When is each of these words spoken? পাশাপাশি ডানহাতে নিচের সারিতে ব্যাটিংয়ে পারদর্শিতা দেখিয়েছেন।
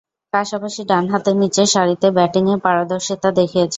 পাশাপাশি 0.33 0.81
ডানহাতে 0.85 1.31
নিচের 1.33 1.67
সারিতে 1.73 2.07
ব্যাটিংয়ে 2.11 2.57
পারদর্শিতা 2.65 3.29
দেখিয়েছেন। 3.31 3.69